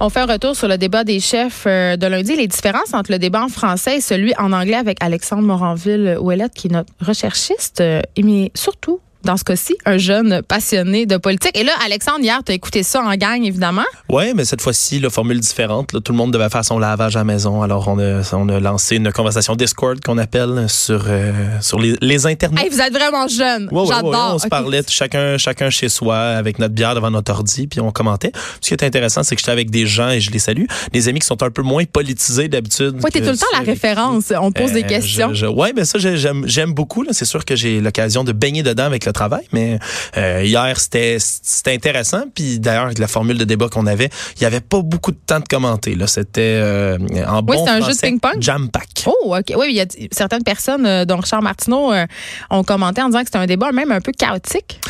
On 0.00 0.08
fait 0.10 0.18
un 0.18 0.26
retour 0.26 0.56
sur 0.56 0.66
le 0.66 0.78
débat 0.78 1.04
des 1.04 1.20
chefs 1.20 1.62
euh, 1.64 1.96
de 1.96 2.04
lundi. 2.08 2.34
Les 2.34 2.48
différences 2.48 2.92
entre 2.92 3.12
le 3.12 3.20
débat 3.20 3.44
en 3.44 3.48
français 3.48 3.98
et 3.98 4.00
celui 4.00 4.34
en 4.36 4.52
anglais 4.52 4.74
avec 4.74 4.96
Alexandre 5.00 5.42
Moranville-Ouellette, 5.42 6.54
qui 6.54 6.66
est 6.66 6.70
notre 6.72 6.92
recherchiste, 7.00 7.80
euh, 7.80 8.02
mais 8.20 8.50
surtout 8.56 8.98
dans 9.24 9.36
ce 9.36 9.44
cas-ci, 9.44 9.76
un 9.84 9.98
jeune 9.98 10.42
passionné 10.42 11.06
de 11.06 11.16
politique. 11.16 11.56
Et 11.58 11.64
là, 11.64 11.72
Alexandre, 11.84 12.20
hier, 12.20 12.40
tu 12.44 12.52
as 12.52 12.54
écouté 12.54 12.82
ça 12.82 13.02
en 13.02 13.14
gang, 13.16 13.42
évidemment. 13.44 13.84
Oui, 14.08 14.32
mais 14.34 14.44
cette 14.44 14.60
fois-ci, 14.62 14.98
la 15.00 15.10
formule 15.10 15.40
différente. 15.40 15.92
Là, 15.92 16.00
tout 16.00 16.12
le 16.12 16.18
monde 16.18 16.32
devait 16.32 16.48
faire 16.48 16.64
son 16.64 16.78
lavage 16.78 17.16
à 17.16 17.20
la 17.20 17.24
maison. 17.24 17.62
Alors, 17.62 17.88
on 17.88 17.98
a, 17.98 18.22
on 18.34 18.48
a 18.48 18.60
lancé 18.60 18.96
une 18.96 19.12
conversation 19.12 19.54
Discord 19.56 20.00
qu'on 20.02 20.18
appelle 20.18 20.66
sur, 20.68 21.04
euh, 21.08 21.32
sur 21.60 21.78
les, 21.78 21.96
les 22.00 22.26
internets. 22.26 22.62
Hey, 22.62 22.70
vous 22.70 22.80
êtes 22.80 22.92
vraiment 22.92 23.28
jeune. 23.28 23.68
Ouais, 23.70 23.86
J'adore. 23.86 24.10
ouais, 24.10 24.16
on 24.34 24.38
se 24.38 24.48
parlait 24.48 24.80
chacun, 24.88 25.36
chacun 25.38 25.70
chez 25.70 25.88
soi 25.88 26.16
avec 26.18 26.58
notre 26.58 26.74
bière 26.74 26.94
devant 26.94 27.10
notre 27.10 27.32
ordi, 27.32 27.66
puis 27.66 27.80
on 27.80 27.90
commentait. 27.92 28.32
Ce 28.60 28.68
qui 28.68 28.74
est 28.74 28.82
intéressant, 28.84 29.22
c'est 29.22 29.34
que 29.36 29.40
j'étais 29.40 29.52
avec 29.52 29.70
des 29.70 29.86
gens, 29.86 30.10
et 30.10 30.20
je 30.20 30.30
les 30.30 30.38
salue, 30.38 30.64
des 30.92 31.08
amis 31.08 31.20
qui 31.20 31.26
sont 31.26 31.42
un 31.42 31.50
peu 31.50 31.62
moins 31.62 31.84
politisés 31.84 32.48
d'habitude. 32.48 32.94
Ouais, 33.02 33.10
t'es 33.10 33.20
tout 33.20 33.30
le 33.30 33.36
temps 33.36 33.46
la 33.52 33.60
qui- 33.60 33.70
référence. 33.70 34.32
On 34.40 34.50
pose 34.52 34.72
des 34.72 34.84
Euh, 34.84 34.86
questions. 34.86 35.30
Ouais, 35.54 35.72
mais 35.76 35.84
ça, 35.84 35.98
j'ai- 35.98 36.16
j'aime, 36.16 36.72
beaucoup. 36.72 37.04
C'est 37.10 37.24
sûr 37.24 37.44
que 37.44 37.56
j'ai 37.56 37.80
l'occasion 37.80 38.24
de 38.24 38.32
baigner 38.32 38.62
dedans 38.62 38.84
avec 38.84 39.04
le 39.06 39.09
travail, 39.12 39.46
mais 39.52 39.78
euh, 40.16 40.42
hier, 40.44 40.78
c'était, 40.78 41.18
c'était 41.18 41.74
intéressant. 41.74 42.24
Puis 42.34 42.58
d'ailleurs, 42.58 42.86
avec 42.86 42.98
la 42.98 43.08
formule 43.08 43.38
de 43.38 43.44
débat 43.44 43.68
qu'on 43.68 43.86
avait, 43.86 44.10
il 44.36 44.42
y 44.42 44.46
avait 44.46 44.60
pas 44.60 44.82
beaucoup 44.82 45.12
de 45.12 45.18
temps 45.24 45.40
de 45.40 45.48
commenter. 45.48 45.94
Là. 45.94 46.06
C'était 46.06 46.40
euh, 46.40 46.98
en 47.26 47.42
bon 47.42 47.58
c'était 47.58 47.70
un 47.70 47.80
jeu 47.80 47.92
de 47.92 47.98
ping-pong? 47.98 48.40
Jam-pack. 48.40 48.88
Oh, 49.06 49.36
OK. 49.36 49.54
Oui, 49.56 49.66
il 49.70 49.76
y 49.76 49.80
a 49.80 49.86
certaines 50.12 50.44
personnes, 50.44 50.86
euh, 50.86 51.04
dont 51.04 51.16
Richard 51.16 51.42
Martineau, 51.42 51.92
euh, 51.92 52.06
ont 52.50 52.64
commenté 52.64 53.02
en 53.02 53.06
disant 53.06 53.20
que 53.20 53.26
c'était 53.26 53.38
un 53.38 53.46
débat 53.46 53.72
même 53.72 53.92
un 53.92 54.00
peu 54.00 54.12
chaotique. 54.12 54.80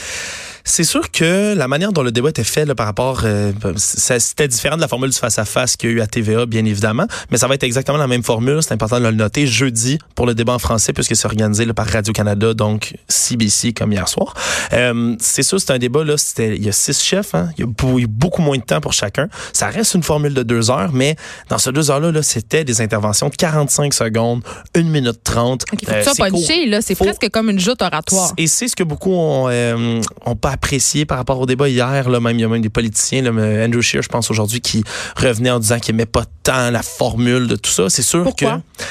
C'est 0.64 0.84
sûr 0.84 1.10
que 1.10 1.54
la 1.54 1.68
manière 1.68 1.92
dont 1.92 2.02
le 2.02 2.12
débat 2.12 2.30
était 2.30 2.44
fait 2.44 2.64
là, 2.64 2.74
par 2.74 2.86
rapport, 2.86 3.22
euh, 3.24 3.52
c'était 3.76 4.48
différent 4.48 4.76
de 4.76 4.80
la 4.80 4.88
formule 4.88 5.10
du 5.10 5.16
face-à-face 5.16 5.76
qu'il 5.76 5.90
y 5.90 5.92
a 5.92 5.96
eu 5.96 6.00
à 6.00 6.06
TVA, 6.06 6.46
bien 6.46 6.64
évidemment, 6.64 7.06
mais 7.30 7.38
ça 7.38 7.46
va 7.48 7.54
être 7.54 7.62
exactement 7.64 7.98
la 7.98 8.06
même 8.06 8.22
formule. 8.22 8.62
C'est 8.62 8.72
important 8.72 8.98
de 9.00 9.04
le 9.04 9.12
noter 9.12 9.46
jeudi 9.46 9.98
pour 10.14 10.26
le 10.26 10.34
débat 10.34 10.52
en 10.54 10.58
français 10.58 10.92
puisque 10.92 11.16
c'est 11.16 11.26
organisé 11.26 11.64
là, 11.64 11.74
par 11.74 11.86
Radio-Canada, 11.86 12.54
donc 12.54 12.94
CBC 13.08 13.72
comme 13.72 13.92
hier 13.92 14.08
soir. 14.08 14.34
Euh, 14.72 15.16
c'est 15.18 15.42
sûr, 15.42 15.60
c'est 15.60 15.70
un 15.72 15.78
débat, 15.78 16.04
là, 16.04 16.14
il 16.38 16.64
y 16.64 16.68
a 16.68 16.72
six 16.72 17.02
chefs, 17.02 17.34
hein, 17.34 17.50
il 17.58 17.64
y 17.64 17.64
a 17.64 18.06
beaucoup 18.08 18.42
moins 18.42 18.58
de 18.58 18.62
temps 18.62 18.80
pour 18.80 18.92
chacun. 18.92 19.28
Ça 19.52 19.68
reste 19.68 19.94
une 19.94 20.02
formule 20.02 20.34
de 20.34 20.42
deux 20.42 20.70
heures, 20.70 20.90
mais 20.92 21.16
dans 21.48 21.58
ces 21.58 21.72
deux 21.72 21.90
heures-là, 21.90 22.12
là, 22.12 22.22
c'était 22.22 22.64
des 22.64 22.80
interventions 22.80 23.28
de 23.28 23.34
45 23.36 23.92
secondes, 23.94 24.42
1 24.76 24.82
minute 24.84 25.20
30. 25.24 25.64
Il 25.72 25.86
faut 25.86 25.92
Euh, 25.92 25.98
que 26.04 26.04
ça 26.04 26.24
puncher, 26.30 26.66
là. 26.66 26.80
C'est 26.82 26.94
presque 26.94 27.28
comme 27.30 27.50
une 27.50 27.58
joute 27.60 27.82
oratoire. 27.82 28.32
et 28.36 28.46
c'est 28.46 28.68
ce 28.68 28.76
que 28.76 28.84
beaucoup 28.84 29.12
ont, 29.12 29.46
euh, 29.48 30.00
ont 30.24 30.36
pas 30.50 30.54
apprécié 30.54 31.04
par 31.04 31.18
rapport 31.18 31.38
au 31.40 31.46
débat 31.46 31.68
hier. 31.68 32.08
Là, 32.08 32.20
même, 32.20 32.36
il 32.36 32.40
y 32.42 32.44
a 32.44 32.48
même 32.48 32.62
des 32.62 32.68
politiciens, 32.70 33.22
là, 33.22 33.32
mais 33.32 33.64
Andrew 33.64 33.80
Scheer, 33.80 34.02
je 34.02 34.08
pense 34.08 34.30
aujourd'hui, 34.30 34.60
qui 34.60 34.82
revenait 35.16 35.50
en 35.50 35.58
disant 35.60 35.78
qu'il 35.78 35.94
aimait 35.94 36.06
pas 36.06 36.24
tant 36.42 36.70
la 36.70 36.82
formule 36.82 37.46
de 37.46 37.56
tout 37.56 37.70
ça. 37.70 37.88
C'est 37.88 38.02
sûr 38.02 38.24
Pourquoi? 38.24 38.60
que 38.78 38.84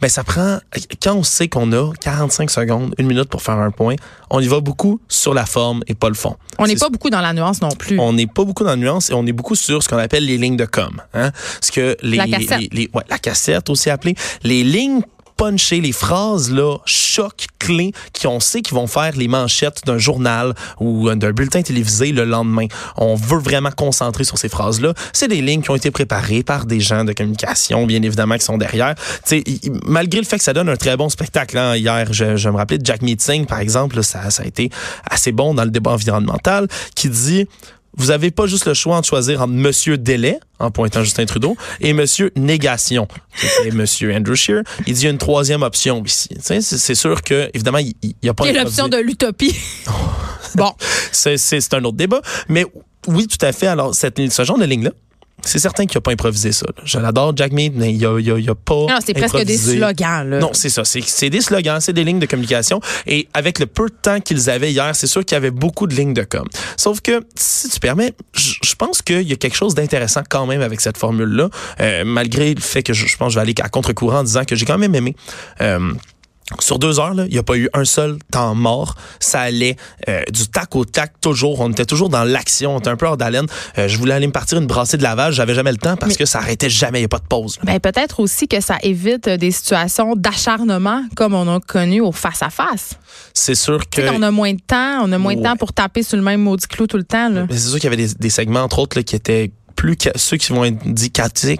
ben, 0.00 0.08
ça 0.10 0.24
prend, 0.24 0.58
quand 1.02 1.14
on 1.14 1.22
sait 1.22 1.48
qu'on 1.48 1.72
a 1.72 1.90
45 2.02 2.50
secondes, 2.50 2.94
une 2.98 3.06
minute 3.06 3.30
pour 3.30 3.40
faire 3.40 3.54
un 3.58 3.70
point, 3.70 3.94
on 4.28 4.40
y 4.40 4.46
va 4.46 4.60
beaucoup 4.60 5.00
sur 5.08 5.32
la 5.32 5.46
forme 5.46 5.82
et 5.86 5.94
pas 5.94 6.08
le 6.08 6.14
fond. 6.14 6.36
On 6.58 6.66
n'est 6.66 6.76
pas 6.76 6.90
beaucoup 6.90 7.08
dans 7.08 7.22
la 7.22 7.32
nuance 7.32 7.62
non 7.62 7.70
plus. 7.70 7.98
on 7.98 8.12
n'est 8.12 8.26
pas 8.26 8.44
beaucoup 8.44 8.62
dans 8.64 8.70
la 8.70 8.76
nuance 8.76 9.08
et 9.08 9.14
on 9.14 9.24
est 9.26 9.32
beaucoup 9.32 9.54
sur 9.54 9.82
ce 9.82 9.88
qu'on 9.88 9.96
appelle 9.96 10.26
les 10.26 10.36
lignes 10.36 10.58
de 10.58 10.66
com. 10.66 11.00
Hein? 11.14 11.30
Ce 11.62 11.72
que 11.72 11.96
les, 12.02 12.18
La 12.18 12.26
cassette. 12.26 12.60
les- 12.60 12.68
les- 12.72 12.90
ouais, 12.92 13.04
la 13.08 13.18
cassette 13.18 13.70
aussi 13.70 13.88
appelée. 13.88 14.14
Les 14.42 14.62
lignes 14.64 15.00
punchées, 15.36 15.80
les 15.80 15.92
phrases 15.92 16.50
là, 16.50 16.76
choc 16.86 17.46
clés 17.58 17.92
qui 18.12 18.26
on 18.26 18.40
sait 18.40 18.62
qui 18.62 18.74
vont 18.74 18.86
faire 18.86 19.12
les 19.16 19.28
manchettes 19.28 19.82
d'un 19.84 19.98
journal 19.98 20.54
ou 20.80 21.10
d'un 21.14 21.32
bulletin 21.32 21.62
télévisé 21.62 22.12
le 22.12 22.24
lendemain. 22.24 22.66
On 22.96 23.14
veut 23.14 23.38
vraiment 23.38 23.70
concentrer 23.70 24.24
sur 24.24 24.38
ces 24.38 24.48
phrases-là. 24.48 24.94
C'est 25.12 25.28
des 25.28 25.40
lignes 25.42 25.62
qui 25.62 25.70
ont 25.70 25.76
été 25.76 25.90
préparées 25.90 26.42
par 26.42 26.64
des 26.66 26.80
gens 26.80 27.04
de 27.04 27.12
communication, 27.12 27.86
bien 27.86 28.02
évidemment, 28.02 28.36
qui 28.36 28.44
sont 28.44 28.58
derrière. 28.58 28.94
Tu 28.96 29.02
sais, 29.24 29.42
il- 29.46 29.60
il- 29.62 29.72
malgré 29.84 30.20
le 30.20 30.26
fait 30.26 30.38
que 30.38 30.44
ça 30.44 30.52
donne 30.52 30.68
un 30.68 30.76
très 30.76 30.96
bon 30.96 31.08
spectacle, 31.08 31.56
hein, 31.58 31.76
hier, 31.76 32.12
je, 32.12 32.36
je 32.36 32.48
me 32.48 32.56
rappelais 32.56 32.78
de 32.78 32.86
Jack 32.86 33.02
Meeting, 33.02 33.46
par 33.46 33.60
exemple, 33.60 33.96
là, 33.96 34.02
ça, 34.02 34.30
ça 34.30 34.42
a 34.42 34.46
été 34.46 34.70
assez 35.08 35.32
bon 35.32 35.54
dans 35.54 35.64
le 35.64 35.70
débat 35.70 35.92
environnemental, 35.92 36.68
qui 36.94 37.08
dit 37.08 37.46
vous 37.96 38.10
avez 38.10 38.30
pas 38.30 38.46
juste 38.46 38.66
le 38.66 38.74
choix 38.74 39.00
de 39.00 39.04
choisir 39.06 39.42
entre 39.42 39.52
Monsieur 39.52 39.96
Délai, 39.98 40.38
en 40.58 40.70
pointant 40.70 41.02
Justin 41.02 41.24
Trudeau, 41.26 41.56
et 41.80 41.92
Monsieur 41.92 42.30
Négation, 42.36 43.08
qui 43.38 43.46
était 43.46 43.70
Monsieur 43.74 44.14
Andrew 44.14 44.34
Scheer. 44.34 44.62
Il 44.86 44.94
dit 44.94 45.00
il 45.00 45.04
y 45.04 45.06
a 45.08 45.10
une 45.10 45.18
troisième 45.18 45.62
option 45.62 46.02
ici. 46.04 46.28
C'est 46.40 46.94
sûr 46.94 47.22
que, 47.22 47.50
évidemment, 47.54 47.78
il 47.78 47.94
n'y 48.22 48.28
a 48.28 48.34
pas 48.34 48.50
l'option 48.52 48.88
de 48.88 48.98
l'utopie? 48.98 49.56
bon. 50.54 50.72
C'est 51.12 51.74
un 51.74 51.84
autre 51.84 51.96
débat. 51.96 52.20
Mais 52.48 52.64
oui, 53.06 53.26
tout 53.26 53.44
à 53.44 53.52
fait. 53.52 53.66
Alors, 53.66 53.94
cette, 53.94 54.18
ligne- 54.18 54.30
ce 54.30 54.44
genre 54.44 54.58
de 54.58 54.64
ligne-là, 54.64 54.90
c'est 55.46 55.58
certain 55.58 55.86
qu'il 55.86 55.96
n'a 55.96 56.02
pas 56.02 56.12
improvisé 56.12 56.52
ça. 56.52 56.66
là. 56.66 56.82
Je 56.84 56.98
l'adore, 56.98 57.32
Jack 57.36 57.52
Mead, 57.52 57.74
mais 57.76 57.92
il 57.92 57.98
n'a 58.00 58.18
il 58.20 58.30
a, 58.30 58.38
il 58.38 58.50
a 58.50 58.54
pas. 58.54 58.74
Non, 58.74 58.98
c'est 59.04 59.14
presque 59.14 59.42
des 59.44 59.56
slogans, 59.56 60.28
là. 60.28 60.38
Non, 60.38 60.50
c'est 60.52 60.68
ça. 60.68 60.82
C'est 60.84 61.30
des 61.30 61.40
slogans, 61.40 61.80
c'est 61.80 61.92
des 61.92 62.04
lignes 62.04 62.18
de 62.18 62.26
communication. 62.26 62.80
Et 63.06 63.28
avec 63.32 63.58
le 63.58 63.66
peu 63.66 63.86
de 63.88 63.94
temps 64.00 64.20
qu'ils 64.20 64.50
avaient 64.50 64.70
hier, 64.72 64.94
c'est 64.94 65.06
sûr 65.06 65.24
qu'il 65.24 65.34
y 65.34 65.38
avait 65.38 65.50
beaucoup 65.50 65.86
de 65.86 65.94
lignes 65.94 66.14
de 66.14 66.22
com. 66.24 66.46
Sauf 66.76 67.00
que, 67.00 67.20
si 67.36 67.68
tu 67.68 67.80
permets, 67.80 68.12
je 68.34 68.54
je 68.62 68.74
pense 68.74 69.00
qu'il 69.00 69.22
y 69.22 69.32
a 69.32 69.36
quelque 69.36 69.56
chose 69.56 69.74
d'intéressant 69.74 70.20
quand 70.28 70.44
même 70.44 70.60
avec 70.60 70.82
cette 70.82 70.98
formule-là, 70.98 71.48
euh, 71.80 72.04
malgré 72.04 72.52
le 72.52 72.60
fait 72.60 72.82
que 72.82 72.92
je, 72.92 73.06
je 73.06 73.16
pense 73.16 73.28
que 73.28 73.32
je 73.32 73.38
vais 73.38 73.42
aller 73.42 73.54
à 73.62 73.68
contre-courant 73.70 74.18
en 74.18 74.24
disant 74.24 74.44
que 74.44 74.54
j'ai 74.54 74.66
quand 74.66 74.76
même 74.76 74.94
aimé. 74.94 75.16
euh, 75.62 75.92
sur 76.60 76.78
deux 76.78 77.00
heures, 77.00 77.14
il 77.16 77.32
n'y 77.32 77.38
a 77.38 77.42
pas 77.42 77.56
eu 77.56 77.68
un 77.74 77.84
seul 77.84 78.18
temps 78.30 78.54
mort. 78.54 78.94
Ça 79.18 79.40
allait 79.40 79.76
euh, 80.08 80.22
du 80.30 80.46
tac 80.48 80.76
au 80.76 80.84
tac 80.84 81.20
toujours. 81.20 81.60
On 81.60 81.70
était 81.70 81.84
toujours 81.84 82.08
dans 82.08 82.22
l'action. 82.24 82.76
On 82.76 82.78
était 82.78 82.88
un 82.90 82.96
peu 82.96 83.06
hors 83.06 83.16
d'haleine. 83.16 83.46
Euh, 83.78 83.88
je 83.88 83.98
voulais 83.98 84.14
aller 84.14 84.26
me 84.28 84.32
partir 84.32 84.58
une 84.58 84.66
brassée 84.66 84.96
de 84.96 85.02
lavage. 85.02 85.34
J'avais 85.34 85.54
jamais 85.54 85.72
le 85.72 85.76
temps 85.76 85.96
parce 85.96 86.12
Mais- 86.12 86.16
que 86.18 86.24
ça 86.24 86.38
arrêtait 86.38 86.70
jamais. 86.70 86.98
Il 86.98 87.02
n'y 87.02 87.06
a 87.06 87.08
pas 87.08 87.18
de 87.18 87.26
pause. 87.26 87.58
Ben, 87.64 87.80
peut-être 87.80 88.20
aussi 88.20 88.46
que 88.46 88.60
ça 88.60 88.76
évite 88.82 89.28
des 89.28 89.50
situations 89.50 90.14
d'acharnement 90.14 91.02
comme 91.16 91.34
on 91.34 91.52
a 91.52 91.58
connu 91.60 92.00
au 92.00 92.12
face-à-face. 92.12 92.90
C'est 93.34 93.54
sûr 93.56 93.88
que... 93.90 94.08
On 94.16 94.22
a 94.22 94.30
moins 94.30 94.52
de 94.54 94.60
temps, 94.64 95.00
on 95.02 95.10
a 95.12 95.18
moins 95.18 95.34
de 95.34 95.42
temps 95.42 95.56
pour 95.56 95.72
taper 95.72 96.02
sur 96.02 96.16
le 96.16 96.22
même 96.22 96.40
maudit 96.42 96.66
clou 96.68 96.86
tout 96.86 96.96
le 96.96 97.04
temps. 97.04 97.30
C'est 97.50 97.58
sûr 97.58 97.74
qu'il 97.80 97.84
y 97.84 97.86
avait 97.92 97.96
des, 97.96 98.14
des 98.14 98.30
segments, 98.30 98.60
entre 98.60 98.78
autres, 98.78 98.96
là, 98.96 99.02
qui 99.02 99.16
étaient 99.16 99.50
plus 99.76 99.96
que 99.96 100.08
ceux 100.16 100.36
qui 100.38 100.52
vont 100.52 100.64
être 100.64 100.78
dit 100.92 101.10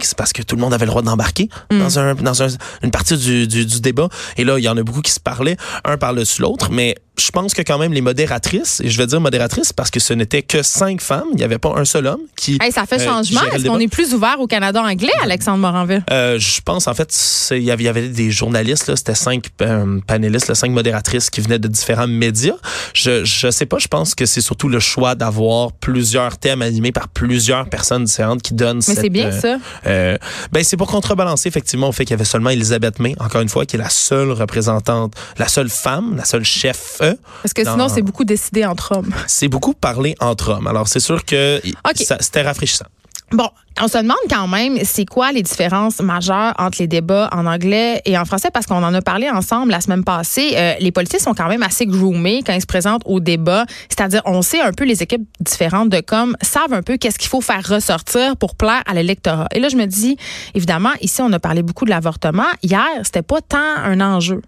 c'est 0.06 0.16
parce 0.16 0.32
que 0.32 0.42
tout 0.42 0.56
le 0.56 0.62
monde 0.62 0.74
avait 0.74 0.86
le 0.86 0.90
droit 0.90 1.02
d'embarquer 1.02 1.48
Mm. 1.70 1.78
dans, 1.78 1.98
un, 1.98 2.14
dans 2.14 2.42
un- 2.42 2.48
une 2.82 2.90
partie 2.90 3.16
du, 3.16 3.46
du, 3.46 3.66
du 3.66 3.80
débat. 3.80 4.08
Et 4.36 4.44
là, 4.44 4.58
il 4.58 4.64
y 4.64 4.68
en 4.68 4.76
a 4.76 4.82
beaucoup 4.82 5.02
qui 5.02 5.12
se 5.12 5.20
parlaient, 5.20 5.56
un 5.84 5.96
par-dessus 5.98 6.42
l'autre, 6.42 6.70
mais 6.70 6.94
je 7.18 7.30
pense 7.30 7.54
que 7.54 7.62
quand 7.62 7.78
même 7.78 7.92
les 7.92 8.00
modératrices, 8.00 8.80
et 8.80 8.88
je 8.88 8.98
vais 8.98 9.06
dire 9.06 9.20
modératrices 9.20 9.72
parce 9.72 9.90
que 9.90 10.00
ce 10.00 10.12
n'était 10.12 10.42
que 10.42 10.62
cinq 10.62 11.00
femmes, 11.00 11.28
il 11.32 11.38
n'y 11.38 11.44
avait 11.44 11.58
pas 11.58 11.72
un 11.76 11.84
seul 11.84 12.06
homme 12.06 12.22
qui... 12.36 12.58
Hey, 12.60 12.72
ça 12.72 12.86
fait 12.86 13.00
euh, 13.00 13.04
changement. 13.04 13.40
le 13.42 13.56
Est-ce 13.56 13.66
qu'on 13.66 13.78
est 13.78 13.88
plus 13.88 14.14
ouvert 14.14 14.40
au 14.40 14.46
Canada 14.46 14.82
anglais, 14.82 15.12
Alexandre 15.22 15.58
Moranville? 15.58 16.04
Euh, 16.10 16.38
je 16.38 16.60
pense 16.60 16.86
en 16.86 16.94
fait 16.94 17.12
il 17.52 17.62
y 17.62 17.70
avait, 17.70 18.08
des 18.08 18.30
journalistes 18.30 18.94
c'était 18.94 19.14
cinq 19.14 19.46
euh, 19.62 20.00
panélistes, 20.06 20.48
là, 20.48 20.54
cinq 20.54 20.70
modératrices 20.70 21.30
qui 21.30 21.40
venaient 21.40 21.58
de 21.58 21.68
différents 21.68 22.06
médias. 22.06 22.56
Je 22.94 23.24
je 23.24 23.50
sais 23.50 23.66
pas, 23.66 23.78
je 23.78 23.88
pense 23.88 24.14
que 24.14 24.26
c'est 24.26 24.40
surtout 24.40 24.68
le 24.68 24.80
choix 24.80 25.14
d'avoir 25.14 25.72
plusieurs 25.72 26.38
thèmes 26.38 26.62
animés 26.62 26.92
par 26.92 27.08
plusieurs 27.08 27.68
personnes 27.68 28.04
différentes 28.04 28.42
qui 28.42 28.54
donnent 28.54 28.82
Mais 28.88 28.94
c'est 28.94 29.08
bien 29.08 29.28
euh, 29.28 29.40
ça. 29.40 29.58
euh, 29.86 30.18
ben 30.52 30.64
c'est 30.64 30.76
pour 30.76 30.88
contrebalancer 30.88 31.48
effectivement 31.48 31.88
au 31.88 31.92
fait 31.92 32.04
qu'il 32.04 32.12
y 32.12 32.14
avait 32.14 32.24
seulement 32.24 32.50
Elisabeth 32.50 32.98
May, 32.98 33.14
encore 33.18 33.40
une 33.40 33.48
fois, 33.48 33.66
qui 33.66 33.76
est 33.76 33.78
la 33.78 33.90
seule 33.90 34.32
représentante, 34.32 35.14
la 35.38 35.48
seule 35.48 35.70
femme, 35.70 36.16
la 36.16 36.24
seule 36.24 36.44
chef. 36.44 37.00
E. 37.12 37.18
Parce 37.42 37.52
que 37.54 37.62
dans- 37.62 37.72
sinon, 37.72 37.88
c'est 37.88 38.02
beaucoup 38.02 38.24
décidé 38.24 38.64
entre 38.64 38.96
hommes. 38.96 39.12
C'est 39.26 39.48
beaucoup 39.48 39.74
parlé 39.74 40.14
entre 40.20 40.50
hommes. 40.52 40.66
Alors 40.66 40.88
c'est 40.88 41.00
sûr 41.00 41.24
que 41.24 41.58
Ok. 41.88 41.96
ça- 42.04 42.18
c'était 42.20 42.42
rafraîchissant. 42.42 42.86
Bon, 43.32 43.48
on 43.82 43.88
se 43.88 43.98
demande 43.98 44.16
quand 44.30 44.46
même, 44.46 44.78
c'est 44.84 45.04
quoi 45.04 45.32
les 45.32 45.42
différences 45.42 45.98
majeures 45.98 46.54
entre 46.58 46.76
les 46.78 46.86
débats 46.86 47.28
en 47.32 47.44
anglais 47.46 48.00
et 48.04 48.16
en 48.16 48.24
français, 48.24 48.50
parce 48.54 48.66
qu'on 48.66 48.84
en 48.84 48.94
a 48.94 49.02
parlé 49.02 49.28
ensemble 49.28 49.72
la 49.72 49.80
semaine 49.80 50.04
passée. 50.04 50.52
Euh, 50.54 50.74
les 50.78 50.92
politiciens 50.92 51.18
sont 51.18 51.34
quand 51.34 51.48
même 51.48 51.64
assez 51.64 51.86
groomés 51.86 52.44
quand 52.46 52.52
ils 52.52 52.60
se 52.60 52.66
présentent 52.66 53.02
au 53.04 53.18
débat. 53.18 53.66
C'est-à-dire, 53.88 54.22
on 54.26 54.42
sait 54.42 54.60
un 54.60 54.70
peu 54.72 54.84
les 54.84 55.02
équipes 55.02 55.26
différentes 55.40 55.88
de 55.88 55.98
com 56.00 56.36
savent 56.40 56.72
un 56.72 56.82
peu 56.82 56.98
qu'est-ce 56.98 57.18
qu'il 57.18 57.28
faut 57.28 57.40
faire 57.40 57.66
ressortir 57.68 58.36
pour 58.36 58.54
plaire 58.54 58.82
à 58.86 58.94
l'électorat. 58.94 59.48
Et 59.52 59.58
là, 59.58 59.70
je 59.70 59.76
me 59.76 59.86
dis, 59.86 60.16
évidemment, 60.54 60.92
ici, 61.00 61.20
on 61.20 61.32
a 61.32 61.40
parlé 61.40 61.62
beaucoup 61.64 61.84
de 61.84 61.90
l'avortement. 61.90 62.46
Hier, 62.62 62.86
c'était 63.02 63.22
pas 63.22 63.40
tant 63.40 63.58
un 63.58 64.00
enjeu. 64.00 64.40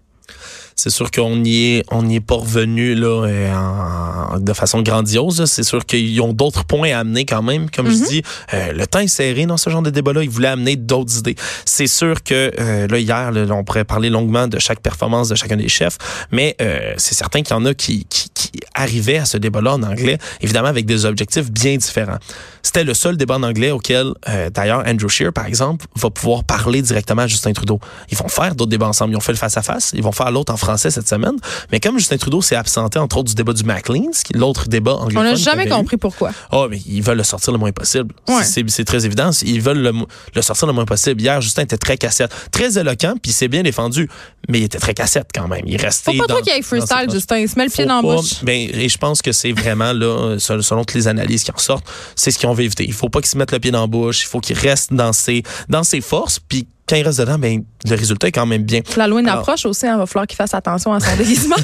C'est 0.75 0.89
sûr 0.91 1.11
qu'on 1.11 1.35
n'y 1.35 1.75
est, 1.75 1.83
on 1.91 2.03
n'y 2.03 2.15
est 2.15 2.19
pas 2.21 2.35
revenu 2.35 2.95
là, 2.95 3.25
euh, 3.27 3.53
en- 3.53 4.39
de 4.39 4.53
façon 4.53 4.81
grandiose. 4.81 5.43
C'est 5.43 5.63
sûr 5.63 5.85
qu'ils 5.85 6.21
ont 6.21 6.31
d'autres 6.31 6.63
points 6.63 6.93
à 6.95 6.99
amener 6.99 7.25
quand 7.25 7.41
même. 7.41 7.69
Comme 7.69 7.89
je 7.89 8.01
dis, 8.07 8.23
euh, 8.53 8.71
le 8.71 8.87
temps 8.87 8.99
est 8.99 9.09
serré 9.09 9.45
dans 9.45 9.57
ce 9.57 9.69
genre 9.69 9.81
de 9.81 9.89
débat-là. 9.89 10.23
Ils 10.23 10.29
voulaient 10.29 10.47
amener 10.47 10.77
d'autres 10.77 11.17
idées. 11.19 11.35
C'est 11.65 11.87
sûr 11.87 12.23
que 12.23 12.53
euh, 12.57 12.87
là 12.87 12.97
hier, 12.97 13.31
là, 13.31 13.45
on 13.53 13.65
pourrait 13.65 13.83
parler 13.83 14.09
longuement 14.09 14.47
de 14.47 14.57
chaque 14.57 14.79
performance 14.79 15.27
de 15.27 15.35
chacun 15.35 15.57
des 15.57 15.67
chefs, 15.67 15.97
mais 16.31 16.55
euh, 16.61 16.93
c'est 16.95 17.13
certain 17.15 17.41
qu'il 17.41 17.53
y 17.53 17.59
en 17.59 17.65
a 17.65 17.73
qui, 17.73 18.05
qui, 18.05 18.29
qui 18.33 18.51
arrivaient 18.79 19.17
à 19.17 19.25
ce 19.25 19.37
débat-là 19.37 19.73
en 19.73 19.83
anglais, 19.83 20.17
évidemment 20.41 20.69
avec 20.69 20.85
des 20.85 21.05
objectifs 21.05 21.51
bien 21.51 21.77
différents. 21.77 22.17
C'était 22.61 22.83
le 22.83 22.93
seul 22.93 23.17
débat 23.17 23.35
en 23.35 23.43
anglais 23.43 23.71
auquel, 23.71 24.13
euh, 24.27 24.49
d'ailleurs, 24.49 24.83
Andrew 24.85 25.07
Scheer, 25.07 25.31
par 25.31 25.45
exemple, 25.45 25.85
va 25.95 26.09
pouvoir 26.09 26.43
parler 26.43 26.81
directement 26.81 27.23
à 27.23 27.27
Justin 27.27 27.53
Trudeau. 27.53 27.79
Ils 28.11 28.17
vont 28.17 28.27
faire 28.27 28.55
d'autres 28.55 28.69
débats 28.69 28.87
ensemble. 28.87 29.13
Ils 29.13 29.17
ont 29.17 29.21
fait 29.21 29.31
le 29.31 29.37
face-à-face. 29.37 29.91
Ils 29.93 30.03
vont 30.03 30.11
faire 30.11 30.31
l'autre 30.31 30.53
en 30.53 30.57
français 30.57 30.91
cette 30.91 31.07
semaine. 31.07 31.35
Mais 31.71 31.79
comme 31.79 31.97
Justin 31.97 32.17
Trudeau 32.17 32.41
s'est 32.41 32.55
absenté, 32.55 32.99
entre 32.99 33.17
autres, 33.17 33.29
du 33.29 33.35
débat 33.35 33.53
du 33.53 33.63
Maclean, 33.63 34.11
l'autre 34.33 34.67
débat 34.67 34.95
anglophone. 34.95 35.17
On 35.17 35.23
n'a 35.23 35.35
jamais 35.35 35.67
compris 35.67 35.97
pourquoi. 35.97 36.31
Oh, 36.51 36.67
mais 36.69 36.79
ils 36.85 37.01
veulent 37.01 37.17
le 37.17 37.23
sortir 37.23 37.53
le 37.53 37.59
moins 37.59 37.71
possible. 37.71 38.13
Ouais. 38.27 38.43
C'est 38.43 38.85
très 38.85 39.05
évident. 39.05 39.31
Ils 39.41 39.61
veulent 39.61 39.81
le, 39.81 39.93
le, 40.35 40.41
sortir 40.41 40.67
le 40.67 40.73
moins 40.73 40.85
possible. 40.85 41.21
Hier, 41.21 41.39
Justin 41.41 41.63
était 41.63 41.77
très 41.77 41.97
cassette, 41.97 42.31
très 42.51 42.77
éloquent, 42.77 43.15
puis 43.21 43.31
il 43.31 43.33
s'est 43.33 43.47
bien 43.47 43.63
défendu, 43.63 44.09
mais 44.47 44.59
il 44.59 44.63
était 44.63 44.79
très 44.79 44.93
cassette 44.93 45.29
quand 45.33 45.47
même. 45.47 45.63
Il 45.65 45.81
restait. 45.81 46.11
Faut 46.11 46.17
pas 46.17 46.27
dans, 46.27 46.35
trop 46.35 46.43
qu'il 46.43 46.53
y 46.53 46.57
ait 46.57 46.61
freestyle, 46.61 47.07
Justin. 47.11 47.39
Il 47.39 47.49
se 47.49 47.57
met 47.57 47.65
le 47.65 47.71
pied 47.71 47.85
dans 47.85 48.01
la 48.01 48.15
bouche. 48.15 48.43
Ben, 48.43 48.68
et 48.73 48.89
je 48.89 48.97
pense 48.97 49.21
que 49.21 49.31
c'est 49.31 49.51
vraiment, 49.51 49.93
là, 49.93 50.37
selon 50.39 50.83
toutes 50.83 50.95
les 50.95 51.07
analyses 51.07 51.43
qui 51.43 51.51
en 51.51 51.57
sortent, 51.57 51.89
c'est 52.15 52.31
ce 52.31 52.39
qu'on 52.39 52.53
veut 52.53 52.63
éviter. 52.63 52.85
Il 52.85 52.93
faut 52.93 53.09
pas 53.09 53.19
qu'il 53.19 53.29
se 53.29 53.37
mette 53.37 53.51
le 53.51 53.59
pied 53.59 53.71
dans 53.71 53.81
la 53.81 53.87
bouche. 53.87 54.23
Il 54.23 54.27
faut 54.27 54.39
qu'il 54.39 54.57
reste 54.57 54.93
dans 54.93 55.13
ses, 55.13 55.43
dans 55.67 55.83
ses 55.83 56.01
forces, 56.01 56.39
puis 56.39 56.67
quand 56.87 56.95
il 56.95 57.03
reste 57.03 57.19
dedans, 57.19 57.37
ben, 57.37 57.63
le 57.87 57.95
résultat 57.95 58.27
est 58.27 58.31
quand 58.31 58.45
même 58.45 58.63
bien. 58.63 58.81
La 58.97 59.07
loi 59.07 59.21
approche 59.27 59.65
aussi, 59.65 59.85
il 59.85 59.89
hein, 59.89 59.97
va 59.97 60.05
falloir 60.05 60.27
qu'il 60.27 60.35
fasse 60.35 60.53
attention 60.53 60.93
à 60.93 60.99
son 60.99 61.15
déguisement. 61.17 61.55